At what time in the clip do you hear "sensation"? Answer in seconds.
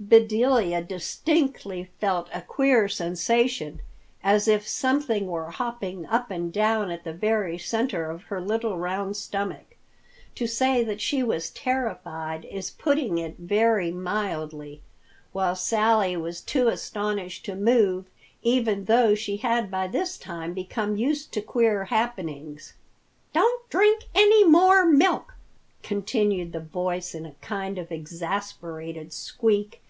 2.90-3.80